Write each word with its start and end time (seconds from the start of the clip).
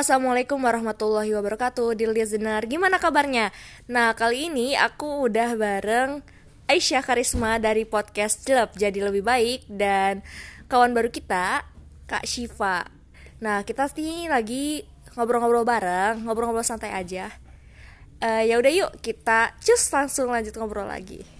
assalamualaikum 0.00 0.56
warahmatullahi 0.64 1.28
wabarakatuh 1.36 1.92
Dear 1.92 2.16
listener, 2.16 2.64
gimana 2.64 2.96
kabarnya? 2.96 3.52
Nah, 3.84 4.16
kali 4.16 4.48
ini 4.48 4.72
aku 4.72 5.28
udah 5.28 5.60
bareng 5.60 6.24
Aisyah 6.72 7.04
Karisma 7.04 7.60
dari 7.60 7.84
podcast 7.84 8.40
Club 8.48 8.72
Jadi 8.80 8.96
Lebih 8.96 9.20
Baik 9.20 9.68
Dan 9.68 10.24
kawan 10.72 10.96
baru 10.96 11.12
kita, 11.12 11.68
Kak 12.08 12.24
Shiva 12.24 12.88
Nah, 13.44 13.60
kita 13.60 13.92
sih 13.92 14.24
lagi 14.24 14.88
ngobrol-ngobrol 15.20 15.68
bareng, 15.68 16.24
ngobrol-ngobrol 16.24 16.64
santai 16.64 16.96
aja. 16.96 17.28
Uh, 18.24 18.40
Ya 18.40 18.56
udah 18.56 18.72
yuk, 18.72 19.04
kita 19.04 19.52
cus 19.60 19.84
langsung 19.92 20.32
lanjut 20.32 20.56
ngobrol 20.56 20.88
lagi 20.88 21.39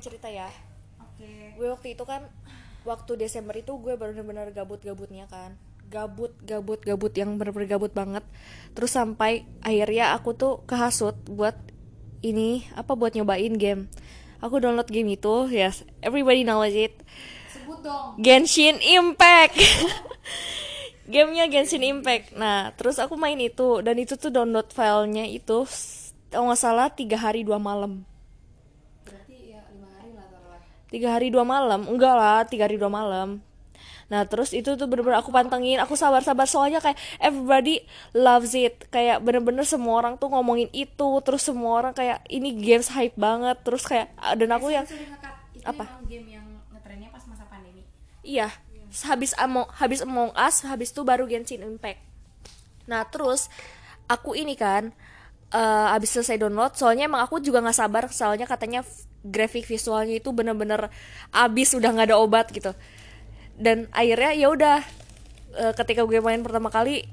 yang 0.00 0.08
cerita 0.08 0.32
ya. 0.32 0.48
Oke. 0.96 1.20
Okay. 1.20 1.52
gue 1.60 1.68
waktu 1.68 1.88
itu 1.92 2.04
kan 2.08 2.24
waktu 2.88 3.20
Desember 3.20 3.52
itu 3.52 3.76
gue 3.76 4.00
benar-benar 4.00 4.48
gabut-gabutnya 4.56 5.28
kan. 5.28 5.60
Gabut 5.92 6.32
gabut 6.40 6.80
gabut 6.80 7.12
yang 7.12 7.36
bener-bener 7.36 7.76
gabut 7.76 7.92
banget. 7.92 8.24
Terus 8.72 8.96
sampai 8.96 9.44
akhirnya 9.60 10.16
aku 10.16 10.32
tuh 10.32 10.64
kehasut 10.64 11.20
buat 11.28 11.52
ini 12.24 12.64
apa 12.72 12.96
buat 12.96 13.12
nyobain 13.12 13.52
game. 13.60 13.92
Aku 14.40 14.56
download 14.56 14.88
game 14.88 15.12
itu 15.20 15.52
yes 15.52 15.84
everybody 16.00 16.48
knows 16.48 16.72
it. 16.72 16.96
Sebut 17.52 17.84
dong. 17.84 18.16
Genshin 18.16 18.80
Impact. 18.80 19.60
Gamenya 21.12 21.44
Genshin 21.52 21.84
Impact. 21.84 22.32
Nah 22.40 22.72
terus 22.72 22.96
aku 22.96 23.20
main 23.20 23.36
itu 23.36 23.84
dan 23.84 24.00
itu 24.00 24.16
tuh 24.16 24.32
download 24.32 24.72
filenya 24.72 25.28
itu 25.28 25.68
kalau 26.32 26.48
nggak 26.48 26.56
salah 26.56 26.88
tiga 26.88 27.20
hari 27.20 27.44
dua 27.44 27.60
malam 27.60 28.08
tiga 30.90 31.16
hari 31.16 31.30
dua 31.30 31.46
malam? 31.46 31.86
Enggak 31.86 32.14
lah 32.18 32.42
tiga 32.44 32.66
hari 32.66 32.76
dua 32.76 32.90
malam. 32.90 33.40
Nah 34.10 34.26
terus 34.26 34.50
itu 34.50 34.74
tuh 34.74 34.86
bener-bener 34.90 35.22
aku 35.22 35.30
pantengin. 35.30 35.78
Aku 35.86 35.94
sabar-sabar 35.94 36.44
soalnya 36.50 36.82
kayak 36.82 36.98
everybody 37.22 37.86
loves 38.10 38.52
it. 38.58 38.90
Kayak 38.90 39.22
bener-bener 39.22 39.62
semua 39.62 40.02
orang 40.02 40.18
tuh 40.18 40.34
ngomongin 40.34 40.66
itu. 40.74 41.08
Terus 41.22 41.46
semua 41.46 41.78
orang 41.78 41.94
kayak 41.94 42.26
ini 42.26 42.58
games 42.58 42.90
hype 42.90 43.14
banget. 43.14 43.56
Terus 43.62 43.86
kayak 43.86 44.10
dan 44.34 44.50
aku 44.50 44.74
yang 44.74 44.84
apa? 45.62 45.86
game 46.10 46.26
yang 46.26 46.46
ngetrennya 46.74 47.08
pas 47.14 47.22
masa 47.30 47.46
pandemi. 47.46 47.86
Iya. 48.26 48.50
Habis 48.90 49.38
among 49.38 49.70
habis 49.78 50.02
Among 50.02 50.34
Us 50.34 50.66
habis 50.66 50.90
itu 50.90 51.06
baru 51.06 51.30
Genshin 51.30 51.62
Impact. 51.62 52.02
Nah 52.90 53.06
terus 53.06 53.46
aku 54.10 54.34
ini 54.34 54.58
kan 54.58 54.90
uh, 55.54 55.94
abis 55.94 56.18
selesai 56.18 56.42
download 56.42 56.74
soalnya 56.74 57.06
emang 57.06 57.22
aku 57.22 57.38
juga 57.38 57.62
nggak 57.62 57.78
sabar. 57.78 58.10
Soalnya 58.10 58.50
katanya 58.50 58.82
grafik 59.26 59.68
visualnya 59.68 60.16
itu 60.16 60.32
bener-bener 60.32 60.88
abis 61.30 61.76
udah 61.76 61.90
nggak 61.92 62.08
ada 62.12 62.18
obat 62.20 62.48
gitu. 62.50 62.72
Dan 63.60 63.92
akhirnya 63.92 64.32
ya 64.32 64.48
udah 64.48 64.78
e, 65.52 65.64
ketika 65.76 66.08
gue 66.08 66.18
main 66.24 66.40
pertama 66.40 66.72
kali 66.72 67.04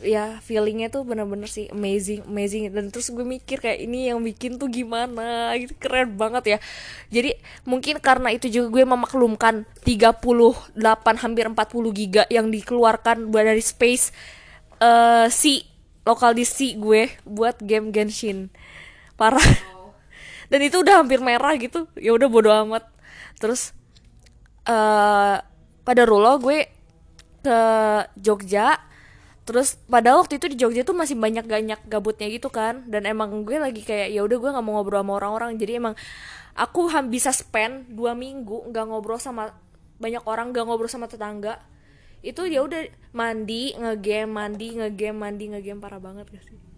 ya 0.00 0.40
feelingnya 0.40 0.88
tuh 0.88 1.04
bener-bener 1.04 1.48
sih 1.48 1.68
amazing 1.72 2.24
amazing. 2.28 2.68
Dan 2.72 2.92
terus 2.92 3.08
gue 3.08 3.24
mikir 3.24 3.60
kayak 3.64 3.80
ini 3.80 4.12
yang 4.12 4.20
bikin 4.20 4.60
tuh 4.60 4.68
gimana? 4.68 5.56
Gitu 5.56 5.72
keren 5.80 6.16
banget 6.20 6.44
ya. 6.56 6.58
Jadi 7.08 7.36
mungkin 7.64 8.00
karena 8.04 8.28
itu 8.32 8.52
juga 8.52 8.80
gue 8.80 8.84
memaklumkan 8.84 9.64
38 9.84 10.76
hampir 11.24 11.44
40 11.48 11.56
giga 11.96 12.22
yang 12.28 12.52
dikeluarkan 12.52 13.32
dari 13.32 13.64
space 13.64 14.12
uh, 14.84 15.28
si 15.32 15.64
lokal 16.04 16.32
di 16.36 16.44
si 16.48 16.76
gue 16.76 17.12
buat 17.28 17.60
game 17.60 17.92
Genshin. 17.92 18.48
Parah 19.20 19.79
dan 20.50 20.60
itu 20.66 20.82
udah 20.82 21.00
hampir 21.00 21.22
merah 21.22 21.54
gitu. 21.54 21.86
Ya 21.94 22.10
udah 22.10 22.26
bodo 22.26 22.50
amat. 22.50 22.90
Terus 23.38 23.70
uh, 24.66 25.38
pada 25.86 26.02
rulo 26.02 26.36
gue 26.42 26.66
ke 27.40 27.58
Jogja. 28.18 28.82
Terus 29.46 29.78
pada 29.86 30.18
waktu 30.18 30.42
itu 30.42 30.46
di 30.50 30.56
Jogja 30.58 30.82
tuh 30.82 30.94
masih 30.98 31.14
banyak 31.14 31.46
banyak 31.46 31.80
gabutnya 31.86 32.26
gitu 32.26 32.50
kan. 32.50 32.82
Dan 32.90 33.06
emang 33.06 33.46
gue 33.46 33.62
lagi 33.62 33.86
kayak 33.86 34.10
ya 34.10 34.26
udah 34.26 34.36
gue 34.42 34.50
nggak 34.50 34.64
mau 34.66 34.82
ngobrol 34.82 35.06
sama 35.06 35.12
orang-orang. 35.22 35.54
Jadi 35.54 35.72
emang 35.78 35.94
aku 36.58 36.90
bisa 37.06 37.30
spend 37.30 37.86
dua 37.94 38.18
minggu 38.18 38.74
nggak 38.74 38.84
ngobrol 38.90 39.22
sama 39.22 39.54
banyak 40.02 40.26
orang 40.26 40.50
nggak 40.50 40.66
ngobrol 40.66 40.90
sama 40.90 41.06
tetangga. 41.06 41.62
Itu 42.26 42.44
ya 42.50 42.66
udah 42.66 42.90
mandi 43.14 43.78
ngegame 43.78 44.28
mandi 44.28 44.66
ngegame 44.82 45.16
mandi 45.16 45.44
ngegame. 45.54 45.78
Parah 45.78 46.02
banget 46.02 46.26
gak 46.26 46.42
sih 46.44 46.69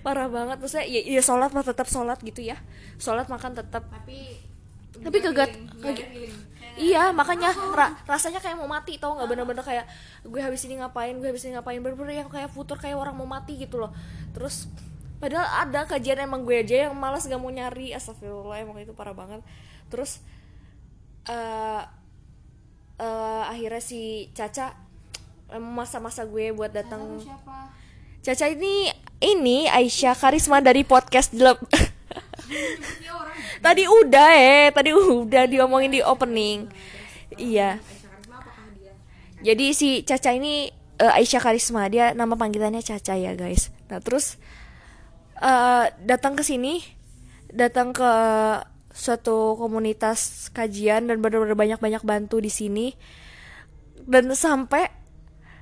parah 0.00 0.28
banget. 0.30 0.56
Maksudnya 0.62 0.86
ya, 0.86 1.00
ya 1.02 1.22
sholat 1.22 1.50
mah 1.50 1.64
tetap 1.66 1.86
sholat 1.90 2.18
gitu 2.22 2.40
ya. 2.42 2.58
Sholat 2.98 3.26
makan 3.26 3.58
tetap. 3.58 3.84
Tapi 3.90 4.38
tapi 4.94 5.18
kegat 5.18 5.50
iya 6.74 7.14
makanya 7.14 7.54
ra, 7.74 7.94
rasanya 8.06 8.42
kayak 8.42 8.58
mau 8.58 8.66
mati 8.70 8.98
tau 8.98 9.14
nggak? 9.14 9.28
Bener-bener 9.30 9.62
kayak 9.62 9.86
gue 10.26 10.40
habis 10.42 10.62
ini 10.66 10.78
ngapain 10.78 11.14
gue 11.14 11.28
habis 11.30 11.42
ini 11.46 11.54
ngapain. 11.58 11.78
Bener-bener 11.82 12.24
yang 12.24 12.30
kayak 12.30 12.50
futur 12.50 12.78
kayak 12.78 12.98
orang 12.98 13.14
mau 13.14 13.26
mati 13.26 13.58
gitu 13.58 13.78
loh. 13.78 13.90
Terus 14.34 14.70
padahal 15.18 15.66
ada 15.66 15.86
kajian 15.86 16.22
emang 16.26 16.42
gue 16.42 16.62
aja 16.62 16.90
yang 16.90 16.94
malas 16.94 17.26
gak 17.26 17.38
mau 17.38 17.50
nyari. 17.50 17.94
Astagfirullah 17.94 18.62
emang 18.62 18.78
itu 18.82 18.94
parah 18.94 19.14
banget. 19.14 19.42
Terus 19.90 20.22
uh, 21.30 21.82
uh, 22.98 23.42
akhirnya 23.50 23.82
si 23.82 24.30
Caca 24.34 24.74
masa-masa 25.60 26.26
gue 26.26 26.50
buat 26.50 26.72
datang 26.72 27.20
Caca 28.24 28.46
ini 28.48 28.88
ini 29.24 29.64
Aisyah 29.72 30.12
Karisma 30.12 30.60
dari 30.60 30.84
podcast 30.84 31.32
Jelep. 31.32 31.64
tadi 33.64 33.88
udah 33.88 34.30
eh, 34.36 34.68
tadi 34.68 34.92
udah 34.92 35.48
diomongin 35.48 35.96
di 35.96 36.00
opening. 36.04 36.68
Iya. 37.40 37.80
Jadi 39.44 39.76
si 39.76 40.04
Caca 40.04 40.32
ini 40.32 40.68
uh, 41.00 41.16
Aisyah 41.16 41.42
Karisma, 41.42 41.88
dia 41.88 42.16
nama 42.16 42.36
panggilannya 42.36 42.80
Caca 42.80 43.16
ya, 43.16 43.36
guys. 43.36 43.68
Nah, 43.92 44.00
terus 44.00 44.40
uh, 45.40 45.92
datang 46.00 46.32
ke 46.32 46.40
sini, 46.40 46.80
datang 47.52 47.92
ke 47.92 48.10
suatu 48.94 49.58
komunitas 49.58 50.48
kajian 50.54 51.10
dan 51.10 51.18
benar-benar 51.18 51.58
banyak-banyak 51.58 52.02
bantu 52.06 52.40
di 52.40 52.48
sini. 52.48 52.96
Dan 54.04 54.32
sampai 54.32 55.03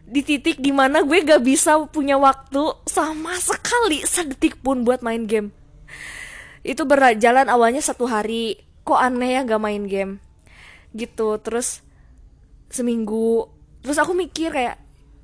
di 0.03 0.21
titik 0.21 0.59
di 0.59 0.75
mana 0.75 1.07
gue 1.07 1.23
gak 1.23 1.43
bisa 1.43 1.79
punya 1.89 2.19
waktu 2.19 2.75
sama 2.91 3.39
sekali 3.39 4.03
sedetik 4.03 4.59
pun 4.61 4.83
buat 4.83 5.01
main 5.01 5.25
game. 5.25 5.55
Itu 6.63 6.87
berjalan 6.87 7.47
awalnya 7.51 7.83
satu 7.83 8.07
hari. 8.07 8.59
Kok 8.83 8.99
aneh 8.99 9.39
ya 9.39 9.47
gak 9.47 9.63
main 9.63 9.87
game? 9.87 10.19
Gitu 10.91 11.39
terus 11.41 11.87
seminggu. 12.69 13.47
Terus 13.83 13.99
aku 13.99 14.15
mikir 14.15 14.51
kayak 14.51 14.79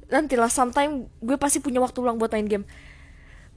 nantilah 0.08 0.48
sometime 0.48 1.10
gue 1.20 1.36
pasti 1.36 1.60
punya 1.60 1.82
waktu 1.82 1.98
luang 2.00 2.16
buat 2.16 2.32
main 2.32 2.46
game. 2.46 2.64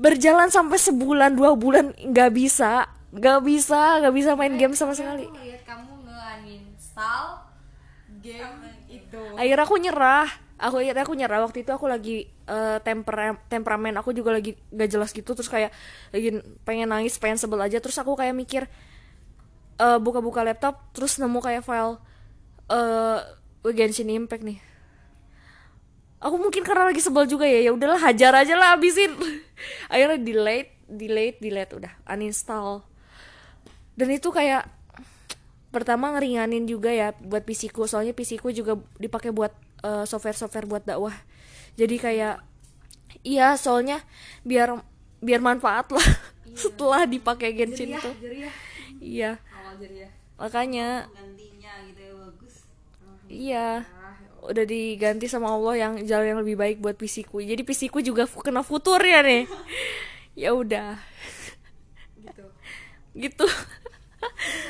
Berjalan 0.01 0.49
sampai 0.49 0.81
sebulan 0.81 1.37
dua 1.37 1.53
bulan 1.53 1.93
nggak 1.93 2.31
bisa. 2.33 2.89
Nggak 3.13 3.39
bisa 3.45 4.01
nggak 4.01 4.15
bisa 4.17 4.29
main 4.33 4.55
game 4.57 4.73
sama 4.73 4.97
sekali. 4.97 5.29
Kamu 5.63 6.01
nge-uninstall 6.01 7.45
game 8.19 8.65
itu. 8.89 9.21
Akhirnya 9.37 9.63
aku 9.63 9.77
nyerah 9.77 10.27
aku 10.61 10.85
akhirnya 10.85 11.03
aku 11.03 11.13
nyerah 11.17 11.41
waktu 11.41 11.65
itu 11.65 11.71
aku 11.73 11.89
lagi 11.89 12.29
uh, 12.45 12.77
temper 12.85 13.41
temperamen 13.49 13.97
aku 13.97 14.13
juga 14.13 14.37
lagi 14.37 14.53
gak 14.69 14.89
jelas 14.93 15.09
gitu 15.09 15.33
terus 15.33 15.49
kayak 15.49 15.73
lagi 16.13 16.37
pengen 16.61 16.93
nangis 16.93 17.17
pengen 17.17 17.41
sebel 17.41 17.57
aja 17.57 17.81
terus 17.81 17.97
aku 17.97 18.13
kayak 18.13 18.37
mikir 18.37 18.69
eh, 19.81 19.97
buka-buka 19.97 20.45
laptop 20.45 20.93
terus 20.93 21.17
nemu 21.17 21.41
kayak 21.41 21.65
file 21.65 21.97
uh, 22.69 23.19
Genshin 23.73 24.09
Impact 24.09 24.45
nih. 24.45 24.59
Aku 26.21 26.37
mungkin 26.37 26.61
karena 26.61 26.85
lagi 26.85 27.01
sebel 27.01 27.25
juga 27.25 27.49
ya 27.49 27.65
ya 27.65 27.73
udahlah 27.73 27.97
hajar 27.97 28.45
aja 28.45 28.53
lah 28.53 28.77
abisin 28.77 29.09
akhirnya 29.93 30.21
delete 30.21 30.77
delete 30.85 31.37
delete 31.41 31.73
udah 31.73 31.93
uninstall. 32.05 32.85
Dan 33.97 34.13
itu 34.13 34.29
kayak 34.29 34.69
pertama 35.73 36.13
ngeringanin 36.13 36.67
juga 36.69 36.93
ya 36.93 37.15
buat 37.17 37.41
PC 37.47 37.73
ku 37.73 37.87
soalnya 37.89 38.13
PC 38.13 38.37
ku 38.37 38.53
juga 38.53 38.77
dipakai 39.01 39.33
buat 39.33 39.55
uh, 39.85 40.05
software-software 40.05 40.69
buat 40.69 40.83
dakwah. 40.85 41.13
Jadi 41.75 41.95
kayak 41.97 42.41
iya 43.21 43.53
soalnya 43.59 44.01
biar 44.41 44.81
biar 45.21 45.43
manfaat 45.43 45.91
lah 45.93 46.07
iya. 46.47 46.57
setelah 46.63 47.05
dipakai 47.05 47.53
Genshin 47.53 47.93
itu 47.93 48.11
iya. 49.01 49.37
Makanya 50.41 51.05
gitu 51.05 51.61
ya, 51.61 51.73
iya. 53.29 53.67
Udah 54.41 54.65
diganti 54.65 55.29
sama 55.29 55.53
Allah 55.53 55.77
yang 55.77 55.93
jalan 56.01 56.33
yang 56.33 56.39
lebih 56.41 56.57
baik 56.57 56.77
buat 56.81 56.97
pisiku. 56.97 57.37
Jadi 57.45 57.61
pisiku 57.61 58.01
juga 58.01 58.25
kena 58.25 58.65
futur 58.65 59.01
ya 59.01 59.21
nih. 59.21 59.45
Ya 60.31 60.55
udah. 60.55 60.95
Gitu. 62.15 62.45
Gitu. 63.29 63.47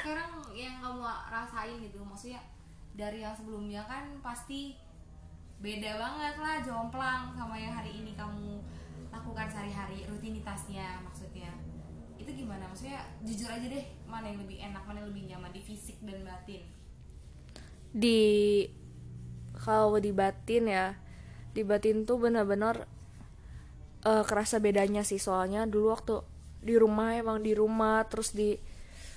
Sekarang 0.02 0.42
yang 0.58 0.82
kamu 0.82 1.06
rasain 1.06 1.78
gitu 1.86 2.02
maksudnya 2.02 2.42
dari 2.98 3.22
yang 3.22 3.38
sebelumnya 3.38 3.86
kan 3.86 4.10
pasti 4.26 4.74
beda 5.62 5.92
banget 6.02 6.36
lah 6.42 6.58
jomplang 6.66 7.30
sama 7.38 7.54
yang 7.54 7.70
hari 7.70 7.94
ini 7.94 8.18
kamu 8.18 8.58
lakukan 9.14 9.46
sehari-hari 9.46 10.10
rutinitasnya 10.10 11.06
maksudnya. 11.06 11.54
Itu 12.18 12.34
gimana? 12.34 12.66
Maksudnya 12.66 13.06
jujur 13.22 13.50
aja 13.50 13.66
deh 13.70 13.86
mana 14.10 14.34
yang 14.34 14.42
lebih 14.42 14.58
enak 14.58 14.82
mana 14.90 15.06
yang 15.06 15.10
lebih 15.14 15.24
nyaman 15.30 15.54
di 15.54 15.62
fisik 15.62 16.02
dan 16.02 16.26
batin. 16.26 16.66
Di 17.94 18.22
kalau 19.62 20.02
di 20.02 20.10
batin 20.10 20.66
ya 20.66 20.98
di 21.54 21.62
batin 21.62 22.10
tuh 22.10 22.18
benar-benar 22.18 22.90
eh, 24.02 24.24
kerasa 24.26 24.58
bedanya 24.58 25.06
sih. 25.06 25.22
Soalnya 25.22 25.70
dulu 25.70 25.94
waktu 25.94 26.26
di 26.62 26.74
rumah 26.74 27.14
emang 27.14 27.46
di 27.46 27.54
rumah 27.54 28.02
terus 28.10 28.34
di 28.34 28.58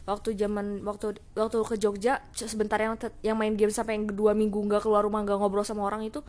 waktu 0.04 0.36
zaman 0.36 0.84
waktu 0.84 1.16
waktu 1.32 1.56
ke 1.64 1.76
Jogja 1.80 2.20
sebentar 2.36 2.76
yang 2.76 3.00
yang 3.24 3.36
main 3.40 3.56
game 3.56 3.72
sampai 3.72 3.96
yang 3.96 4.04
dua 4.12 4.36
minggu 4.36 4.56
nggak 4.56 4.84
keluar 4.84 5.00
rumah 5.00 5.24
nggak 5.24 5.40
ngobrol 5.40 5.64
sama 5.64 5.84
orang 5.88 6.04
itu 6.04 6.20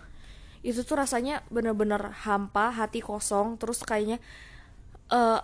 itu 0.65 0.81
tuh 0.81 0.97
rasanya 0.97 1.43
bener-bener 1.51 2.15
hampa 2.25 2.71
hati 2.71 3.03
kosong 3.03 3.59
terus 3.59 3.83
kayaknya 3.83 4.17
eh 5.11 5.39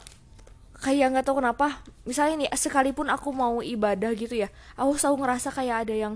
kayak 0.81 1.13
nggak 1.13 1.25
tahu 1.28 1.44
kenapa 1.44 1.83
misalnya 2.10 2.48
nih 2.48 2.50
sekalipun 2.57 3.12
aku 3.13 3.30
mau 3.30 3.62
ibadah 3.62 4.10
gitu 4.18 4.33
ya 4.33 4.50
aku 4.74 4.98
selalu 4.98 5.28
ngerasa 5.28 5.54
kayak 5.54 5.86
ada 5.86 5.94
yang 5.94 6.13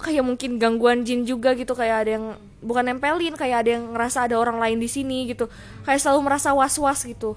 kayak 0.00 0.24
mungkin 0.24 0.56
gangguan 0.56 1.04
jin 1.04 1.28
juga 1.28 1.52
gitu 1.52 1.76
kayak 1.76 1.96
ada 2.04 2.10
yang 2.20 2.26
bukan 2.64 2.92
nempelin 2.92 3.36
kayak 3.36 3.64
ada 3.64 3.70
yang 3.76 3.84
ngerasa 3.92 4.28
ada 4.28 4.36
orang 4.40 4.60
lain 4.60 4.80
di 4.80 4.88
sini 4.88 5.28
gitu 5.28 5.48
kayak 5.84 6.00
selalu 6.00 6.20
merasa 6.28 6.56
was 6.56 6.76
was 6.80 7.00
gitu. 7.04 7.36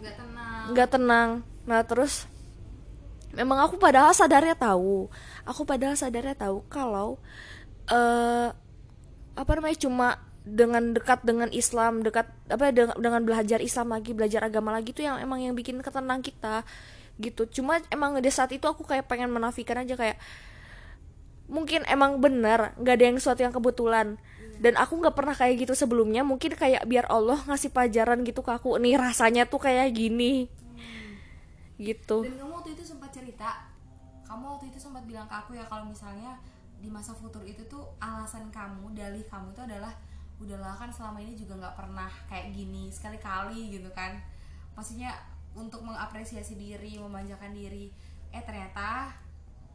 Nggak 0.00 0.16
tenang. 0.16 0.64
Nggak 0.72 0.88
tenang. 0.88 1.28
Nah 1.68 1.80
terus 1.84 2.24
memang 3.34 3.62
aku 3.62 3.78
padahal 3.78 4.10
sadarnya 4.14 4.58
tahu. 4.58 5.06
Aku 5.46 5.62
padahal 5.62 5.94
sadarnya 5.94 6.34
tahu 6.34 6.66
kalau 6.66 7.18
eh 7.90 8.50
apa 9.38 9.50
namanya 9.56 9.78
cuma 9.80 10.08
dengan 10.42 10.96
dekat 10.96 11.22
dengan 11.22 11.48
Islam 11.52 12.02
dekat 12.02 12.26
apa 12.50 12.72
dengan, 12.74 12.96
dengan 12.96 13.22
belajar 13.22 13.60
Islam 13.62 13.92
lagi 13.94 14.10
belajar 14.16 14.42
agama 14.48 14.74
lagi 14.74 14.90
tuh 14.90 15.06
yang 15.06 15.20
emang 15.20 15.40
yang 15.44 15.54
bikin 15.54 15.78
ketenang 15.84 16.24
kita 16.24 16.66
gitu. 17.20 17.46
Cuma 17.60 17.78
emang 17.92 18.18
di 18.18 18.30
saat 18.32 18.50
itu 18.50 18.64
aku 18.66 18.82
kayak 18.82 19.06
pengen 19.06 19.30
menafikan 19.30 19.84
aja 19.84 19.94
kayak 19.94 20.18
mungkin 21.50 21.82
emang 21.90 22.22
benar 22.22 22.74
nggak 22.78 22.94
ada 22.94 23.04
yang 23.04 23.16
sesuatu 23.20 23.40
yang 23.46 23.54
kebetulan. 23.54 24.18
Dan 24.60 24.76
aku 24.76 25.00
nggak 25.00 25.16
pernah 25.16 25.32
kayak 25.32 25.64
gitu 25.64 25.72
sebelumnya 25.72 26.20
mungkin 26.20 26.52
kayak 26.52 26.84
biar 26.84 27.08
Allah 27.08 27.40
ngasih 27.48 27.72
pelajaran 27.72 28.20
gitu 28.28 28.44
ke 28.44 28.52
aku 28.52 28.76
nih 28.76 29.00
rasanya 29.00 29.48
tuh 29.48 29.56
kayak 29.56 29.88
gini 29.96 30.52
gitu. 31.80 32.22
Dan 32.22 32.36
kamu 32.36 32.52
waktu 32.60 32.70
itu 32.76 32.84
sempat 32.84 33.10
cerita 33.10 33.64
kamu 34.28 34.46
waktu 34.46 34.70
itu 34.70 34.78
sempat 34.78 35.02
bilang 35.10 35.26
ke 35.26 35.34
aku 35.34 35.58
ya 35.58 35.66
kalau 35.66 35.82
misalnya 35.90 36.38
di 36.78 36.86
masa 36.86 37.10
futur 37.10 37.42
itu 37.42 37.66
tuh 37.66 37.82
alasan 37.98 38.46
kamu 38.54 38.94
dalih 38.94 39.26
kamu 39.26 39.50
itu 39.50 39.62
adalah 39.66 39.90
udahlah 40.38 40.72
kan 40.78 40.88
selama 40.88 41.18
ini 41.18 41.34
juga 41.34 41.58
nggak 41.58 41.74
pernah 41.76 42.08
kayak 42.30 42.54
gini 42.54 42.92
sekali-kali 42.92 43.74
gitu 43.74 43.90
kan. 43.90 44.20
Maksudnya 44.78 45.12
untuk 45.56 45.82
mengapresiasi 45.82 46.54
diri 46.54 47.00
memanjakan 47.00 47.50
diri 47.50 47.90
eh 48.30 48.42
ternyata 48.46 49.10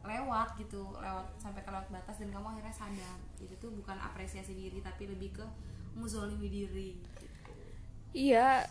lewat 0.06 0.56
gitu 0.56 0.96
lewat 0.96 1.36
sampai 1.36 1.60
ke 1.60 1.68
lewat 1.68 1.90
batas 1.92 2.16
dan 2.16 2.32
kamu 2.32 2.56
akhirnya 2.56 2.72
sadar. 2.72 3.18
Itu 3.36 3.54
tuh 3.60 3.70
bukan 3.76 3.98
apresiasi 4.00 4.56
diri 4.56 4.80
tapi 4.80 5.10
lebih 5.10 5.36
ke 5.36 5.44
muzolimi 5.96 6.48
diri 6.48 6.90
gitu. 7.20 7.52
iya 8.12 8.64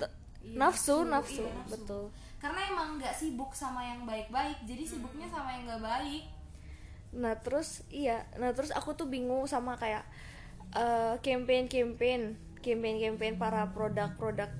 t- 0.00 0.15
Iya, 0.46 0.56
nafsu 0.62 1.02
nafsu, 1.02 1.10
nafsu 1.10 1.42
iya, 1.42 1.54
nafsu. 1.58 1.72
betul. 1.74 2.04
Karena 2.38 2.60
emang 2.70 2.88
nggak 3.02 3.14
sibuk 3.18 3.50
sama 3.50 3.82
yang 3.82 4.06
baik-baik 4.06 4.62
jadi 4.62 4.84
sibuknya 4.86 5.26
sama 5.26 5.50
yang 5.50 5.66
nggak 5.66 5.82
baik. 5.82 6.24
Nah 7.18 7.34
terus 7.42 7.82
iya. 7.90 8.30
Nah 8.38 8.54
terus 8.54 8.70
aku 8.70 8.94
tuh 8.94 9.10
bingung 9.10 9.42
sama 9.50 9.74
kayak 9.74 10.06
eh, 10.76 11.18
campaign 11.18 11.66
campaign 11.66 12.38
campaign 12.62 12.96
campaign 13.02 13.34
para 13.38 13.66
produk-produk 13.74 14.50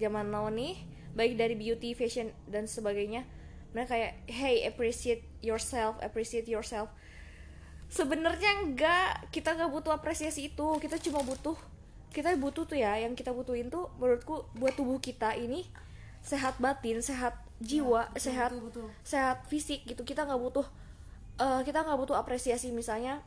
zaman 0.00 0.32
now 0.32 0.48
nih 0.48 0.80
baik 1.14 1.36
dari 1.38 1.54
beauty 1.54 1.92
fashion 1.92 2.32
dan 2.48 2.64
sebagainya. 2.64 3.28
Mereka 3.76 3.90
kayak 3.92 4.12
hey 4.30 4.64
appreciate 4.64 5.28
yourself 5.44 6.00
appreciate 6.00 6.48
yourself. 6.48 6.88
Sebenarnya 7.92 8.64
enggak 8.64 9.28
kita 9.28 9.52
nggak 9.52 9.70
butuh 9.70 9.92
apresiasi 9.92 10.48
itu. 10.48 10.66
Kita 10.80 10.96
cuma 11.04 11.20
butuh 11.20 11.54
kita 12.14 12.30
butuh 12.38 12.62
tuh 12.62 12.78
ya 12.78 12.94
yang 12.94 13.18
kita 13.18 13.34
butuhin 13.34 13.68
tuh 13.68 13.90
menurutku 13.98 14.46
buat 14.54 14.78
tubuh 14.78 15.02
kita 15.02 15.34
ini 15.34 15.66
sehat 16.22 16.62
batin 16.62 17.02
sehat 17.02 17.34
jiwa 17.58 18.06
betul, 18.14 18.22
sehat 18.22 18.50
betul, 18.54 18.64
betul. 18.70 18.88
sehat 19.02 19.38
fisik 19.50 19.82
gitu 19.82 20.06
kita 20.06 20.22
nggak 20.22 20.38
butuh 20.38 20.66
eh, 21.42 21.60
kita 21.66 21.82
nggak 21.82 21.98
butuh 21.98 22.14
apresiasi 22.14 22.70
misalnya 22.70 23.18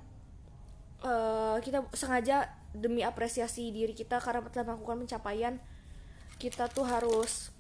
eh, 1.04 1.60
kita 1.60 1.84
sengaja 1.92 2.48
demi 2.72 3.04
apresiasi 3.04 3.75
diri 3.75 3.92
kita 3.92 4.24
karena 4.24 4.39
telah 4.48 4.74
melakukan 4.74 5.04
pencapaian 5.04 5.54
kita 6.40 6.72
tuh 6.72 6.88
harus 6.88 7.51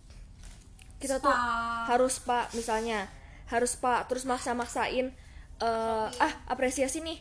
kita 0.97 1.21
tuh 1.21 1.29
Spa. 1.29 1.91
harus 1.93 2.15
pak 2.23 2.45
misalnya 2.57 3.05
harus 3.51 3.77
pak 3.77 4.09
terus 4.09 4.23
maksa-maksain 4.23 5.13
eh, 5.59 6.07
ah 6.07 6.33
apresiasi 6.47 7.03
nih 7.03 7.19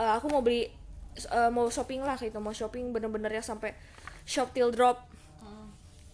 eh, 0.00 0.12
aku 0.16 0.32
mau 0.32 0.40
beli 0.40 0.81
eh, 1.16 1.50
mau 1.52 1.68
shopping 1.68 2.00
lah 2.02 2.16
gitu 2.16 2.38
mau 2.40 2.54
shopping 2.54 2.92
bener-bener 2.92 3.28
ya 3.32 3.44
sampai 3.44 3.76
shop 4.24 4.54
till 4.54 4.70
drop. 4.70 5.04
Hmm. 5.42 5.68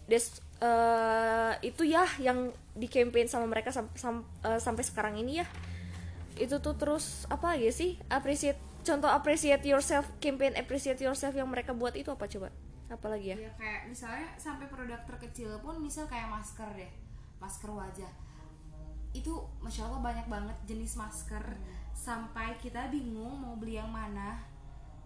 Des, 0.08 0.24
eh, 0.58 1.52
itu 1.62 1.82
ya 1.84 2.04
yang 2.18 2.50
di 2.74 2.86
campaign 2.86 3.26
sama 3.26 3.46
mereka 3.46 3.70
sam- 3.70 3.92
sam- 3.94 4.26
eh, 4.42 4.58
sampai 4.58 4.82
sekarang 4.82 5.14
ini 5.18 5.42
ya. 5.42 5.46
Itu 6.38 6.62
tuh 6.62 6.78
terus 6.78 7.26
apa 7.28 7.54
lagi 7.54 7.70
sih 7.74 7.90
appreciate 8.08 8.58
contoh 8.86 9.10
appreciate 9.10 9.66
yourself 9.66 10.06
campaign 10.22 10.54
appreciate 10.54 11.02
yourself 11.02 11.34
yang 11.34 11.50
mereka 11.50 11.74
buat 11.74 11.94
itu 11.98 12.08
apa 12.14 12.26
coba? 12.30 12.48
Apa 12.88 13.06
lagi 13.12 13.34
ya? 13.34 13.36
Ya 13.36 13.52
kayak 13.58 13.90
misalnya 13.90 14.26
sampai 14.40 14.66
produk 14.70 15.02
terkecil 15.04 15.60
pun 15.60 15.76
misal 15.82 16.08
kayak 16.08 16.30
masker 16.30 16.66
deh 16.78 16.88
masker 17.38 17.70
wajah. 17.70 18.12
Itu 19.14 19.46
masya 19.62 19.88
allah 19.88 20.00
banyak 20.00 20.26
banget 20.26 20.56
jenis 20.66 20.96
masker. 20.96 21.42
Sampai 21.92 22.54
kita 22.62 22.88
bingung 22.88 23.42
mau 23.42 23.58
beli 23.58 23.76
yang 23.76 23.90
mana 23.90 24.38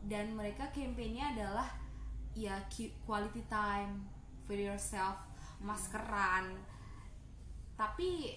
dan 0.07 0.35
mereka 0.35 0.67
campaignnya 0.75 1.31
adalah 1.35 1.69
ya 2.35 2.59
quality 3.07 3.45
time 3.47 4.03
for 4.49 4.57
yourself 4.59 5.21
maskeran. 5.63 6.59
Tapi 7.79 8.35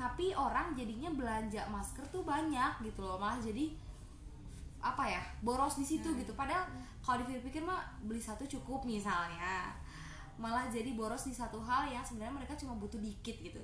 tapi 0.00 0.32
orang 0.32 0.72
jadinya 0.72 1.12
belanja 1.12 1.68
masker 1.68 2.08
tuh 2.08 2.24
banyak 2.24 2.80
gitu 2.80 3.04
loh 3.04 3.20
malah 3.20 3.36
jadi 3.36 3.68
apa 4.80 5.04
ya 5.04 5.20
boros 5.44 5.76
di 5.76 5.84
situ 5.84 6.08
gitu. 6.16 6.32
Padahal 6.32 6.64
kalau 7.04 7.20
dipikir-pikir 7.20 7.60
mah 7.60 7.84
beli 8.06 8.22
satu 8.22 8.48
cukup 8.48 8.86
misalnya. 8.88 9.76
Malah 10.40 10.72
jadi 10.72 10.96
boros 10.96 11.28
di 11.28 11.36
satu 11.36 11.60
hal 11.60 11.92
yang 11.92 12.00
sebenarnya 12.00 12.32
mereka 12.32 12.56
cuma 12.56 12.72
butuh 12.80 12.96
dikit 12.96 13.36
gitu. 13.44 13.60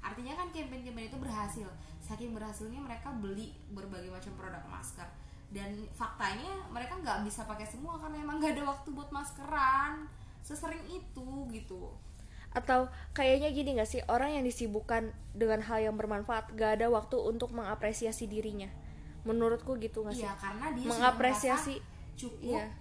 Artinya 0.00 0.32
kan 0.32 0.48
campaign-campaign 0.48 1.12
itu 1.12 1.18
berhasil. 1.20 1.68
Saking 2.00 2.32
berhasilnya 2.32 2.80
mereka 2.80 3.12
beli 3.12 3.52
berbagai 3.68 4.08
macam 4.08 4.32
produk 4.38 4.64
masker 4.64 5.25
dan 5.54 5.70
faktanya 5.94 6.50
mereka 6.74 6.98
nggak 6.98 7.22
bisa 7.22 7.46
pakai 7.46 7.66
semua 7.66 7.94
karena 8.02 8.18
emang 8.18 8.42
nggak 8.42 8.58
ada 8.58 8.64
waktu 8.66 8.88
buat 8.90 9.10
maskeran. 9.14 10.10
Sesering 10.42 10.82
itu 10.86 11.28
gitu. 11.50 11.90
Atau 12.54 12.88
kayaknya 13.12 13.52
gini 13.52 13.76
gak 13.76 13.90
sih 13.90 14.00
orang 14.08 14.38
yang 14.40 14.44
disibukkan 14.46 15.12
dengan 15.36 15.60
hal 15.60 15.84
yang 15.84 15.98
bermanfaat 15.98 16.56
gak 16.56 16.80
ada 16.80 16.88
waktu 16.88 17.18
untuk 17.20 17.52
mengapresiasi 17.52 18.24
dirinya. 18.30 18.70
Menurutku 19.28 19.76
gitu 19.76 20.06
gak 20.06 20.16
sih? 20.16 20.24
iya 20.24 20.32
karena 20.38 20.72
dia 20.72 20.88
mengapresiasi 20.88 21.82
cukup 22.16 22.62
iya. 22.62 22.72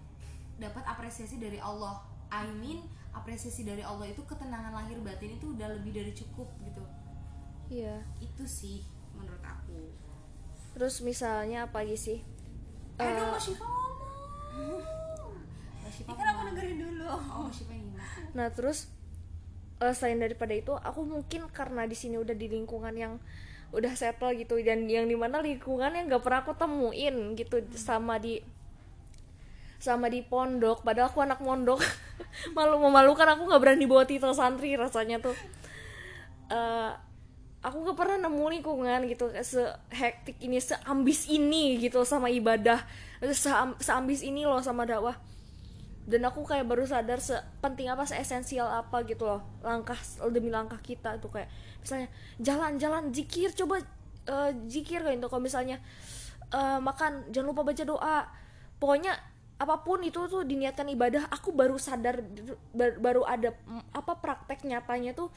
dapat 0.61 0.83
apresiasi 0.87 1.41
dari 1.41 1.59
Allah. 1.59 1.99
I 2.31 2.47
mean 2.55 2.87
apresiasi 3.11 3.67
dari 3.67 3.83
Allah 3.83 4.07
itu 4.07 4.23
ketenangan 4.23 4.71
lahir 4.71 4.95
batin 5.03 5.35
itu 5.35 5.51
udah 5.51 5.67
lebih 5.75 5.91
dari 5.91 6.15
cukup 6.15 6.47
gitu. 6.63 6.83
Iya. 7.67 7.99
Itu 8.23 8.47
sih 8.47 8.85
menurut 9.11 9.43
aku. 9.43 9.91
Terus 10.71 11.03
misalnya 11.03 11.67
apa 11.67 11.83
lagi 11.83 11.99
sih 11.99 12.19
eh 12.95 13.03
Eh, 13.03 13.11
dong 13.11 13.27
Mbak 13.29 13.41
Syifa 13.41 13.65
ngomong. 13.65 14.03
Mbak 15.83 15.91
Syifa 15.91 16.09
Ini 16.09 16.15
kan 16.15 16.27
aku 16.31 16.41
dengerin 16.49 16.77
dulu. 16.79 17.03
oh 17.07 17.21
Mbak 17.45 17.53
Syifa 17.53 17.73
ini 17.75 17.91
Nah 18.35 18.47
terus 18.51 18.87
eh, 19.79 19.93
selain 19.93 20.19
daripada 20.19 20.53
itu, 20.55 20.71
aku 20.71 21.03
mungkin 21.03 21.51
karena 21.51 21.83
di 21.83 21.95
sini 21.97 22.15
udah 22.15 22.35
di 22.35 22.47
lingkungan 22.47 22.95
yang 22.95 23.13
udah 23.75 23.91
settle 23.91 24.31
gitu 24.39 24.55
dan 24.63 24.87
yang 24.87 25.03
di 25.03 25.19
mana 25.19 25.43
lingkungan 25.43 25.91
yang 25.91 26.07
gak 26.07 26.23
pernah 26.23 26.47
aku 26.47 26.55
temuin 26.55 27.35
gitu 27.35 27.59
sama 27.75 28.15
di 28.15 28.39
sama 29.75 30.07
di 30.07 30.23
pondok. 30.23 30.81
Padahal 30.81 31.11
aku 31.11 31.19
anak 31.21 31.43
mondok. 31.43 31.83
Malu 32.55 32.79
memalukan 32.79 33.27
aku 33.27 33.45
nggak 33.45 33.61
berani 33.61 33.85
bawa 33.85 34.07
titel 34.07 34.31
santri 34.31 34.73
rasanya 34.79 35.19
tuh. 35.19 35.35
Eh, 36.49 36.91
aku 37.65 37.81
gak 37.81 37.97
pernah 37.97 38.29
nemu 38.29 38.45
lingkungan 38.61 39.09
gitu 39.09 39.25
sehektik 39.41 40.37
ini 40.37 40.61
seambis 40.61 41.25
ini 41.25 41.81
gitu 41.81 42.05
sama 42.05 42.29
ibadah. 42.29 42.85
Seam- 43.33 43.77
seambis 43.81 44.21
ini 44.21 44.45
loh 44.45 44.61
sama 44.61 44.85
dakwah. 44.85 45.17
Dan 46.05 46.21
aku 46.21 46.45
kayak 46.45 46.69
baru 46.69 46.85
sadar 46.85 47.17
sepenting 47.17 47.89
apa 47.89 48.05
seesensial 48.05 48.69
apa 48.69 49.01
gitu 49.09 49.25
loh 49.25 49.41
langkah 49.65 49.97
demi 50.29 50.53
langkah 50.53 50.77
kita 50.77 51.17
tuh 51.17 51.33
kayak 51.33 51.49
misalnya 51.81 52.13
jalan-jalan 52.37 53.09
zikir 53.09 53.49
coba 53.57 53.81
eh, 54.29 54.51
zikir 54.69 55.01
kayak 55.01 55.17
gitu. 55.17 55.27
Kalau 55.33 55.41
misalnya 55.41 55.81
eh, 56.53 56.77
makan 56.77 57.33
jangan 57.33 57.49
lupa 57.49 57.65
baca 57.65 57.81
doa. 57.81 58.19
Pokoknya 58.77 59.17
apa 59.55 59.81
pun 59.81 60.03
itu 60.03 60.19
tuh 60.27 60.43
diniatkan 60.43 60.85
ibadah 60.91 61.31
aku 61.31 61.55
baru 61.55 61.79
sadar 61.79 62.19
bar- 62.75 62.99
baru 62.99 63.23
ada 63.23 63.55
apa 63.95 64.19
praktek 64.19 64.67
nyatanya 64.67 65.15
tuh 65.15 65.31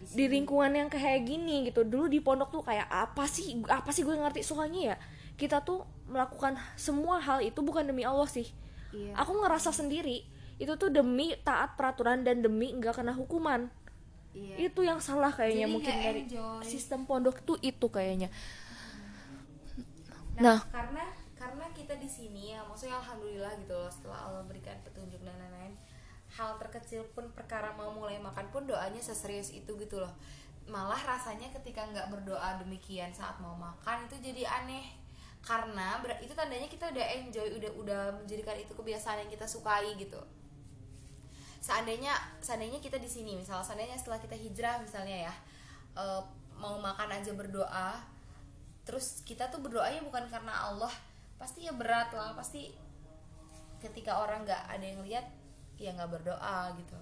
di 0.00 0.24
lingkungan 0.26 0.72
yang 0.72 0.88
kayak 0.88 1.28
gini 1.28 1.68
gitu 1.68 1.84
dulu 1.84 2.08
di 2.08 2.18
pondok 2.18 2.48
tuh 2.50 2.64
kayak 2.64 2.88
apa 2.88 3.28
sih 3.28 3.60
apa 3.68 3.92
sih 3.92 4.00
gue 4.00 4.16
ngerti 4.16 4.40
soalnya 4.40 4.94
ya 4.94 4.96
kita 5.36 5.60
tuh 5.60 5.84
melakukan 6.08 6.56
semua 6.74 7.20
hal 7.20 7.40
itu 7.40 7.60
bukan 7.60 7.84
demi 7.84 8.02
Allah 8.02 8.26
sih 8.26 8.48
Iya. 8.90 9.14
aku 9.14 9.38
ngerasa 9.38 9.70
sendiri 9.70 10.26
itu 10.58 10.72
tuh 10.74 10.90
demi 10.90 11.30
taat 11.46 11.78
peraturan 11.78 12.26
dan 12.26 12.42
demi 12.42 12.74
nggak 12.74 12.98
kena 12.98 13.14
hukuman 13.14 13.70
Iya. 14.34 14.66
itu 14.66 14.82
yang 14.82 14.98
salah 14.98 15.30
kayaknya 15.30 15.66
Jadi 15.66 15.74
mungkin 15.74 15.94
dari 15.94 16.20
enjoy. 16.26 16.62
sistem 16.66 17.06
pondok 17.06 17.38
tuh 17.44 17.58
itu 17.60 17.86
kayaknya 17.86 18.32
Nah, 20.40 20.56
Nah. 20.56 20.60
karena 20.72 21.04
karena 21.36 21.64
kita 21.72 21.96
di 21.96 22.08
sini 22.08 22.52
ya, 22.52 22.60
maksudnya 22.64 22.96
alhamdulillah 22.96 23.52
gitu 23.60 23.72
loh 23.72 23.88
setelah 23.88 24.28
Allah 24.28 24.42
berikan 24.44 24.76
petunjuk 24.80 25.20
dan 25.20 25.36
lain-lain. 25.36 25.72
Hal 26.30 26.56
terkecil 26.62 27.02
pun 27.10 27.26
perkara 27.34 27.74
mau 27.74 27.90
mulai 27.90 28.22
makan 28.22 28.50
pun 28.54 28.66
doanya 28.66 29.02
seserius 29.02 29.50
itu 29.50 29.74
gitu 29.78 29.98
loh. 29.98 30.14
Malah 30.70 30.98
rasanya 31.02 31.50
ketika 31.50 31.82
nggak 31.90 32.10
berdoa 32.14 32.62
demikian 32.62 33.10
saat 33.10 33.34
mau 33.42 33.54
makan 33.58 34.06
itu 34.06 34.16
jadi 34.22 34.46
aneh. 34.62 34.86
Karena 35.40 35.98
itu 36.20 36.36
tandanya 36.36 36.68
kita 36.68 36.92
udah 36.92 37.06
enjoy, 37.16 37.48
udah 37.56 37.70
udah 37.80 38.02
menjadikan 38.22 38.54
itu 38.60 38.76
kebiasaan 38.76 39.24
yang 39.26 39.30
kita 39.32 39.48
sukai 39.48 39.96
gitu. 39.96 40.20
Seandainya 41.60 42.12
seandainya 42.44 42.78
kita 42.78 43.00
di 43.00 43.08
sini, 43.08 43.40
misalnya 43.40 43.64
seandainya 43.64 43.96
setelah 43.96 44.20
kita 44.20 44.36
hijrah 44.36 44.80
misalnya 44.80 45.28
ya, 45.28 45.34
eh, 45.96 46.22
mau 46.60 46.76
makan 46.76 47.08
aja 47.08 47.32
berdoa, 47.32 48.04
terus 48.84 49.24
kita 49.24 49.48
tuh 49.48 49.64
berdoanya 49.64 50.04
bukan 50.04 50.28
karena 50.28 50.52
Allah 50.68 50.92
pasti 51.40 51.64
ya 51.64 51.72
berat 51.72 52.12
lah 52.12 52.36
pasti 52.36 52.68
ketika 53.80 54.20
orang 54.20 54.44
nggak 54.44 54.60
ada 54.68 54.84
yang 54.84 55.00
lihat 55.00 55.24
ya 55.80 55.90
nggak 55.96 56.10
berdoa 56.12 56.60
gitu 56.76 56.98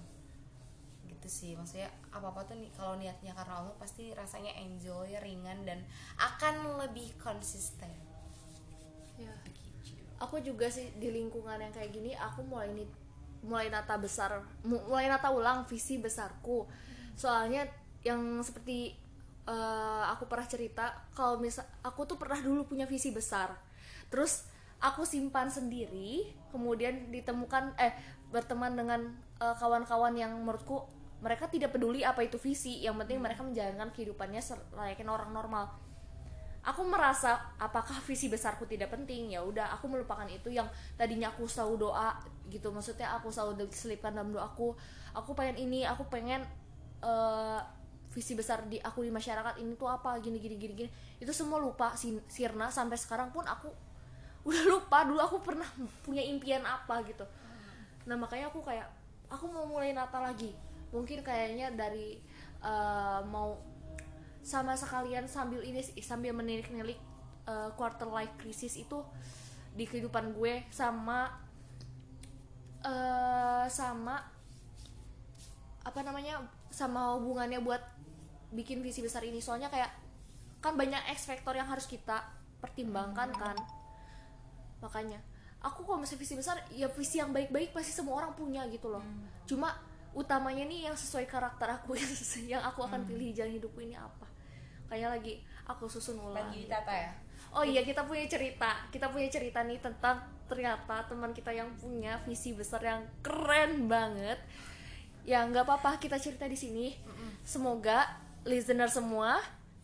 gitu 1.09 1.27
sih 1.27 1.51
maksudnya 1.59 1.91
apa 2.15 2.31
apa 2.31 2.41
tuh 2.47 2.55
nih 2.55 2.71
kalau 2.77 2.95
niatnya 2.95 3.35
karena 3.35 3.59
Allah 3.59 3.75
pasti 3.75 4.15
rasanya 4.15 4.55
enjoy 4.55 5.09
ringan 5.19 5.67
dan 5.67 5.83
akan 6.15 6.79
lebih 6.79 7.11
konsisten 7.19 7.91
Ya. 9.19 9.35
Aku 10.23 10.39
juga 10.39 10.67
sih 10.71 10.87
di 10.95 11.11
lingkungan 11.11 11.59
yang 11.59 11.75
kayak 11.75 11.91
gini 11.91 12.11
aku 12.15 12.39
mulai 12.47 12.71
ini 12.71 12.87
mulai 13.43 13.67
nata 13.71 13.95
besar 13.99 14.43
mu- 14.63 14.83
mulai 14.87 15.07
nata 15.11 15.31
ulang 15.31 15.67
visi 15.67 15.99
besarku. 15.99 16.67
Soalnya 17.15 17.67
yang 18.03 18.39
seperti 18.39 18.95
eh, 19.43 20.03
aku 20.07 20.23
pernah 20.31 20.47
cerita 20.47 20.85
kalau 21.11 21.39
misal 21.39 21.67
aku 21.83 22.07
tuh 22.07 22.15
pernah 22.15 22.39
dulu 22.39 22.63
punya 22.67 22.87
visi 22.87 23.11
besar. 23.11 23.51
Terus 24.07 24.47
aku 24.79 25.03
simpan 25.03 25.51
sendiri, 25.51 26.31
kemudian 26.49 27.13
ditemukan 27.13 27.77
eh 27.77 27.93
berteman 28.29 28.77
dengan 28.77 29.01
eh, 29.41 29.55
kawan-kawan 29.57 30.13
yang 30.13 30.33
menurutku 30.37 30.99
mereka 31.19 31.51
tidak 31.51 31.75
peduli 31.75 32.07
apa 32.07 32.23
itu 32.23 32.39
visi, 32.39 32.79
yang 32.79 32.95
penting 32.95 33.19
mereka 33.19 33.43
menjalankan 33.43 33.91
kehidupannya 33.91 34.39
layaknya 34.71 35.11
orang 35.11 35.31
normal. 35.35 35.67
Aku 36.63 36.83
merasa 36.87 37.55
apakah 37.59 37.99
visi 38.03 38.27
besarku 38.27 38.67
tidak 38.67 38.91
penting? 38.91 39.35
Ya 39.35 39.43
udah 39.43 39.71
aku 39.75 39.87
melupakan 39.87 40.27
itu 40.27 40.51
yang 40.51 40.67
tadinya 40.99 41.31
aku 41.31 41.47
selalu 41.47 41.87
doa 41.87 42.19
gitu 42.51 42.67
maksudnya 42.71 43.15
aku 43.15 43.31
selalu 43.31 43.67
diselipkan 43.67 44.15
dalam 44.15 44.31
doaku. 44.31 44.75
Aku 45.15 45.35
pengen 45.35 45.59
ini 45.59 45.83
aku 45.87 46.07
pengen 46.07 46.43
eh, 47.03 47.59
visi 48.11 48.35
besar 48.35 48.67
di 48.67 48.79
aku 48.79 49.03
di 49.03 49.11
masyarakat 49.11 49.59
ini 49.59 49.75
tuh 49.75 49.87
apa? 49.91 50.19
Gini 50.19 50.39
gini 50.39 50.55
gini 50.59 50.73
gini. 50.75 50.89
Itu 51.19 51.31
semua 51.31 51.59
lupa 51.59 51.95
sirna. 52.27 52.71
Sampai 52.71 52.95
sekarang 52.99 53.31
pun 53.31 53.47
aku 53.47 53.71
udah 54.49 54.63
lupa 54.65 55.05
dulu 55.05 55.21
aku 55.21 55.37
pernah 55.45 55.69
punya 56.01 56.25
impian 56.25 56.65
apa 56.65 57.05
gitu. 57.05 57.21
Nah 58.09 58.17
makanya 58.17 58.49
aku 58.49 58.65
kayak 58.65 58.89
aku 59.29 59.45
mau 59.45 59.69
mulai 59.69 59.93
Natal 59.93 60.25
lagi. 60.25 60.49
Mungkin 60.89 61.21
kayaknya 61.21 61.69
dari 61.69 62.17
eh, 62.65 63.19
mau 63.29 63.61
sama 64.41 64.73
sekalian 64.73 65.29
sambil 65.29 65.61
ini 65.61 65.85
sambil 66.01 66.33
menilik-nilik 66.33 66.97
eh, 67.45 67.69
quarter 67.77 68.09
life 68.09 68.33
crisis 68.41 68.73
itu 68.73 69.05
di 69.77 69.85
kehidupan 69.85 70.33
gue 70.33 70.65
sama 70.73 71.29
eh 72.79 73.67
sama 73.69 74.17
apa 75.83 75.99
namanya 76.01 76.41
sama 76.73 77.19
hubungannya 77.19 77.61
buat 77.61 77.81
bikin 78.49 78.81
visi 78.81 79.05
besar 79.05 79.21
ini. 79.21 79.37
Soalnya 79.43 79.69
kayak 79.69 79.93
kan 80.59 80.73
banyak 80.73 80.99
X 81.13 81.29
factor 81.29 81.53
yang 81.53 81.69
harus 81.69 81.85
kita 81.85 82.23
pertimbangkan 82.59 83.29
kan 83.35 83.55
makanya 84.79 85.19
aku 85.59 85.83
kalau 85.83 85.99
misalnya 85.99 86.23
visi 86.23 86.35
besar 86.39 86.55
ya 86.71 86.87
visi 86.87 87.19
yang 87.19 87.35
baik-baik 87.35 87.75
pasti 87.75 87.91
semua 87.91 88.23
orang 88.23 88.31
punya 88.35 88.63
gitu 88.71 88.91
loh. 88.91 89.03
Cuma 89.43 89.75
utamanya 90.15 90.65
nih 90.65 90.89
yang 90.89 90.95
sesuai 90.95 91.27
karakter 91.29 91.67
aku 91.69 91.99
yang 92.51 92.63
aku 92.63 92.83
akan 92.87 93.03
pilih 93.05 93.35
jalan 93.35 93.59
hidupku 93.59 93.79
ini 93.83 93.99
apa? 93.99 94.25
Kayaknya 94.89 95.09
lagi 95.19 95.33
aku 95.69 95.85
susun 95.85 96.17
ulang 96.17 96.49
lagi 96.49 96.65
ditata 96.65 96.93
ya? 96.95 97.11
Oh 97.53 97.65
iya 97.65 97.83
kita 97.83 98.07
punya 98.07 98.25
cerita. 98.25 98.89
Kita 98.89 99.11
punya 99.11 99.29
cerita 99.29 99.61
nih 99.61 99.77
tentang 99.81 100.39
Ternyata 100.49 101.05
teman 101.05 101.29
kita 101.29 101.53
yang 101.53 101.69
punya 101.77 102.17
visi 102.25 102.57
besar 102.57 102.81
yang 102.81 103.05
keren 103.21 103.85
banget. 103.85 104.41
Ya 105.21 105.45
nggak 105.45 105.61
apa-apa 105.61 106.01
kita 106.01 106.17
cerita 106.17 106.49
di 106.49 106.57
sini. 106.57 106.97
Semoga 107.45 108.09
listener 108.49 108.89
semua 108.89 109.37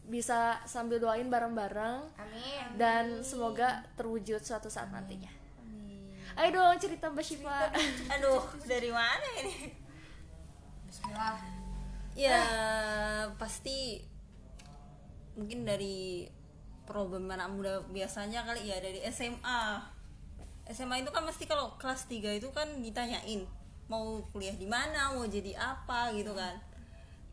Bisa 0.05 0.61
sambil 0.69 1.01
doain 1.01 1.27
bareng-bareng. 1.27 1.97
Amin. 2.21 2.63
Dan 2.77 3.25
semoga 3.25 3.81
terwujud 3.97 4.41
suatu 4.45 4.69
saat 4.69 4.93
nantinya. 4.93 5.33
Ayo 6.35 6.51
dong 6.51 6.77
cerita 6.77 7.07
Mbak 7.07 7.25
Syifa. 7.25 7.71
Aduh, 8.11 8.43
dari 8.67 8.91
mana 8.91 9.27
ini? 9.39 9.71
Bismillah. 10.85 11.39
Ya, 12.11 12.43
pasti 13.39 14.03
mungkin 15.35 15.67
dari 15.67 16.27
problem 16.87 17.27
anak 17.31 17.49
muda 17.51 17.73
biasanya 17.87 18.43
kali 18.43 18.67
ya 18.67 18.77
dari 18.83 18.99
SMA. 19.09 19.83
SMA 20.69 21.01
itu 21.01 21.11
kan 21.11 21.23
mesti 21.23 21.47
kalau 21.47 21.75
kelas 21.81 22.07
3 22.07 22.39
itu 22.39 22.51
kan 22.51 22.67
ditanyain 22.83 23.47
mau 23.87 24.21
kuliah 24.33 24.55
di 24.57 24.67
mana, 24.67 25.15
mau 25.15 25.23
jadi 25.25 25.55
apa 25.55 26.11
gitu 26.13 26.35
kan. 26.35 26.59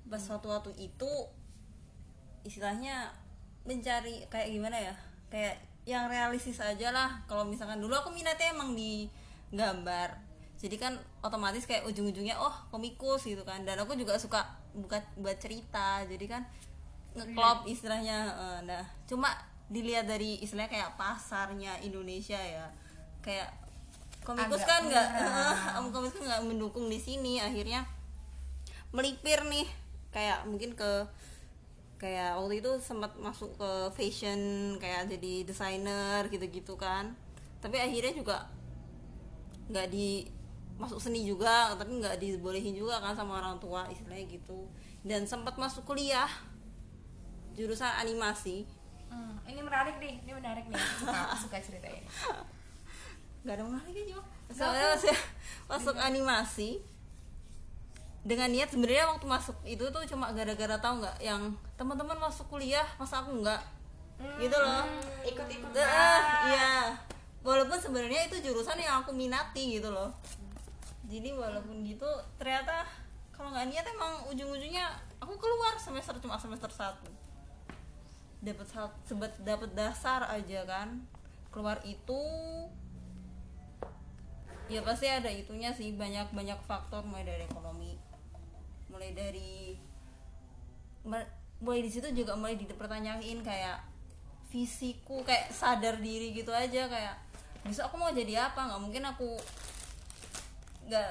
Pas 0.06 0.22
suatu 0.22 0.50
waktu 0.52 0.72
itu 0.78 1.10
istilahnya 2.42 3.10
mencari 3.66 4.26
kayak 4.28 4.48
gimana 4.50 4.76
ya? 4.78 4.94
Kayak 5.30 5.62
yang 5.82 6.06
realistis 6.06 6.62
aja 6.62 6.94
lah. 6.94 7.22
Kalau 7.26 7.42
misalkan 7.46 7.82
dulu 7.82 7.94
aku 7.94 8.10
minatnya 8.14 8.54
emang 8.54 8.74
di 8.74 9.10
gambar. 9.50 10.14
Jadi 10.62 10.78
kan 10.78 10.94
otomatis 11.26 11.66
kayak 11.66 11.82
ujung-ujungnya 11.90 12.38
oh 12.38 12.54
komikus 12.70 13.26
gitu 13.26 13.42
kan. 13.42 13.66
Dan 13.66 13.82
aku 13.82 13.98
juga 13.98 14.14
suka 14.18 14.46
buat 14.74 15.02
buat 15.18 15.36
cerita. 15.42 16.06
Jadi 16.06 16.26
kan 16.30 16.42
ngeklop 17.18 17.66
istilahnya. 17.66 18.18
Eh, 18.30 18.60
Nah, 18.62 18.84
cuma 19.10 19.34
dilihat 19.72 20.06
dari 20.06 20.38
istilahnya 20.38 20.70
kayak 20.70 20.90
pasarnya 20.94 21.82
Indonesia 21.82 22.38
ya. 22.38 22.70
Kayak 23.22 23.50
komikus 24.22 24.62
Agak 24.62 24.70
kan 24.70 24.82
nggak 24.86 25.08
eh, 25.18 25.90
komikus 25.90 26.18
kan 26.22 26.24
nggak 26.30 26.42
mendukung 26.46 26.86
di 26.86 26.98
sini 26.98 27.42
akhirnya 27.42 27.82
melipir 28.94 29.42
nih 29.48 29.66
kayak 30.14 30.46
mungkin 30.46 30.76
ke 30.76 30.90
kayak 32.02 32.34
waktu 32.34 32.58
itu 32.58 32.70
sempat 32.82 33.14
masuk 33.22 33.54
ke 33.54 33.70
fashion 33.94 34.74
kayak 34.82 35.06
jadi 35.06 35.46
desainer 35.46 36.26
gitu-gitu 36.26 36.74
kan. 36.74 37.14
Tapi 37.62 37.78
akhirnya 37.78 38.10
juga 38.10 38.50
nggak 39.70 39.86
di 39.94 40.26
masuk 40.74 40.98
seni 40.98 41.22
juga 41.22 41.70
tapi 41.78 42.02
nggak 42.02 42.18
dibolehin 42.18 42.74
juga 42.74 42.98
kan 42.98 43.14
sama 43.14 43.38
orang 43.38 43.62
tua 43.62 43.86
istilahnya 43.86 44.26
gitu. 44.26 44.66
Dan 45.06 45.30
sempat 45.30 45.54
masuk 45.54 45.86
kuliah 45.86 46.28
jurusan 47.54 47.94
animasi. 48.02 48.66
Hmm, 49.06 49.38
ini 49.46 49.62
menarik 49.62 50.02
nih 50.02 50.18
ini 50.26 50.32
menarik 50.34 50.66
nih. 50.66 50.82
Suka 50.98 51.20
suka 51.46 51.56
cerita 51.62 51.86
ini 51.86 52.10
nggak 53.42 53.54
ada 53.58 53.64
menariknya 53.66 54.04
juga 54.14 54.24
soalnya 54.54 54.94
masuk 55.66 55.96
animasi 55.98 56.78
dengan 58.22 58.46
niat 58.54 58.70
sebenarnya 58.70 59.10
waktu 59.10 59.26
masuk 59.26 59.56
itu 59.66 59.82
tuh 59.90 60.02
cuma 60.06 60.30
gara-gara 60.30 60.78
tahu 60.78 61.02
nggak 61.02 61.18
yang 61.18 61.42
teman-teman 61.74 62.14
masuk 62.22 62.46
kuliah 62.46 62.86
masa 62.94 63.18
aku 63.18 63.42
nggak? 63.42 63.62
Gitu 64.38 64.54
loh. 64.54 64.86
Ikut-ikut 65.26 65.74
Ah, 65.82 66.46
iya. 66.46 66.94
Walaupun 67.42 67.74
sebenarnya 67.74 68.30
itu 68.30 68.38
jurusan 68.38 68.78
yang 68.78 69.02
aku 69.02 69.10
minati 69.10 69.82
gitu 69.82 69.90
loh. 69.90 70.14
Jadi 71.10 71.34
walaupun 71.34 71.82
gitu 71.82 72.06
ternyata 72.38 72.86
kalau 73.34 73.50
nggak 73.50 73.74
niat 73.74 73.86
emang 73.90 74.30
ujung-ujungnya 74.30 74.86
aku 75.18 75.34
keluar 75.42 75.74
semester 75.82 76.14
cuma 76.22 76.38
semester 76.38 76.70
satu. 76.70 77.10
Dapat 78.38 78.70
sebet 79.02 79.34
dapat 79.42 79.74
dasar 79.74 80.30
aja 80.30 80.62
kan. 80.62 81.02
Keluar 81.50 81.82
itu 81.82 82.22
ya 84.70 84.78
pasti 84.86 85.10
ada 85.10 85.26
itunya 85.26 85.74
sih 85.74 85.90
banyak 85.98 86.30
banyak 86.30 86.56
faktor 86.64 87.02
mulai 87.02 87.26
dari 87.26 87.44
ekonomi 87.44 88.11
mulai 88.92 89.16
dari 89.16 89.74
mulai 91.58 91.80
di 91.82 91.90
situ 91.90 92.12
juga 92.14 92.36
mulai 92.36 92.54
dipertanyain 92.60 93.40
kayak 93.42 93.80
fisiku 94.52 95.24
kayak 95.24 95.48
sadar 95.48 95.96
diri 95.98 96.36
gitu 96.36 96.52
aja 96.52 96.86
kayak 96.86 97.16
besok 97.64 97.88
aku 97.88 97.96
mau 97.96 98.12
jadi 98.12 98.52
apa? 98.52 98.68
Nggak 98.68 98.82
mungkin 98.82 99.02
aku 99.08 99.30
nggak 100.86 101.10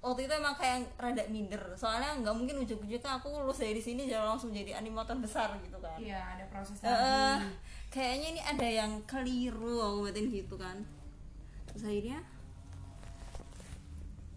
waktu 0.00 0.26
itu 0.26 0.32
emang 0.32 0.56
kayak 0.58 0.90
rada 0.98 1.24
minder. 1.30 1.62
Soalnya 1.78 2.18
nggak 2.18 2.34
mungkin 2.34 2.66
ujuk-ujuknya 2.66 3.20
aku 3.20 3.30
lulus 3.30 3.62
dari 3.62 3.78
sini 3.78 4.10
jangan 4.10 4.36
langsung 4.36 4.50
jadi 4.50 4.80
animator 4.80 5.16
besar 5.20 5.54
gitu 5.62 5.78
kan. 5.78 5.96
Iya 6.00 6.18
ada 6.18 6.44
proses 6.50 6.80
eh, 6.82 7.36
kayaknya 7.92 8.26
ini 8.34 8.40
ada 8.42 8.68
yang 8.68 8.92
keliru 9.06 9.78
aku 9.78 10.10
batin 10.10 10.26
gitu 10.32 10.56
kan. 10.56 10.82
Terus 11.70 11.84
akhirnya 11.86 12.18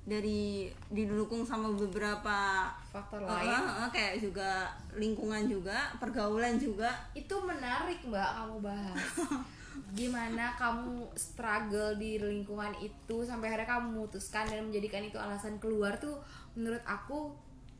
dari 0.03 0.67
didukung 0.91 1.47
sama 1.47 1.71
beberapa 1.71 2.67
faktor 2.91 3.23
eh, 3.23 3.27
lain. 3.27 3.55
eh, 3.87 3.89
kayak 3.89 4.15
juga 4.19 4.67
lingkungan 4.99 5.47
juga 5.47 5.95
pergaulan 5.95 6.59
juga. 6.59 6.91
Itu 7.15 7.39
menarik 7.47 8.03
mbak 8.03 8.29
kamu 8.43 8.55
bahas. 8.59 8.99
Gimana 9.97 10.53
kamu 10.59 11.07
struggle 11.15 11.95
di 11.95 12.19
lingkungan 12.19 12.75
itu 12.83 13.23
sampai 13.23 13.55
akhirnya 13.55 13.79
kamu 13.79 13.85
memutuskan 13.95 14.45
dan 14.51 14.67
menjadikan 14.67 15.07
itu 15.07 15.15
alasan 15.15 15.57
keluar 15.57 15.95
tuh 15.97 16.19
menurut 16.59 16.83
aku 16.83 17.33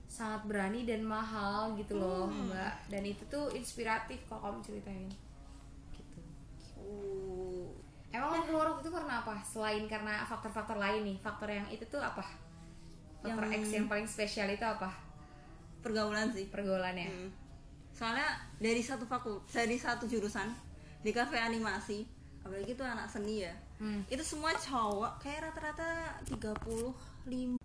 sangat 0.08 0.46
berani 0.48 0.88
dan 0.88 1.03
mahal 1.03 1.75
gitu 1.75 2.00
loh 2.00 2.32
mbak. 2.32 2.88
Dan 2.88 3.03
itu 3.03 3.27
tuh 3.27 3.51
inspiratif 3.51 4.24
kalau 4.32 4.48
kamu 4.48 4.60
ceritain. 4.63 5.12
Gitu. 5.92 6.20
Uh, 6.80 7.52
emang 8.13 8.29
kamu 8.32 8.43
keluar 8.46 8.65
waktu 8.70 8.82
itu 8.84 8.91
karena 8.91 9.13
apa? 9.20 9.36
Selain 9.43 9.84
karena 9.84 10.22
faktor-faktor 10.24 10.77
lain 10.77 11.01
nih 11.03 11.17
faktor 11.17 11.50
yang 11.50 11.65
itu 11.67 11.84
tuh 11.84 11.98
apa? 11.98 12.22
Faktor 13.20 13.46
Yang- 13.46 13.55
X 13.60 13.74
yang 13.74 13.86
paling 13.88 14.05
spesial 14.05 14.48
itu 14.48 14.62
apa? 14.62 14.93
Pergaulan 15.82 16.29
sih. 16.29 16.46
Pergaulannya 16.48 17.10
Hmm. 17.10 17.29
soalnya 17.91 18.25
dari 18.58 18.79
satu 18.79 19.05
fakultas 19.05 19.50
dari 19.50 19.75
satu 19.75 20.05
jurusan 20.05 20.50
di 21.00 21.10
kafe 21.10 21.38
animasi 21.38 22.01
apalagi 22.39 22.74
itu 22.74 22.82
anak 22.82 23.05
seni 23.05 23.41
ya 23.41 23.53
Hmm. 23.77 24.01
itu 24.08 24.24
semua 24.24 24.50
cowok 24.51 25.20
kayak 25.20 25.46
rata-rata 25.46 26.17
35 26.25 27.60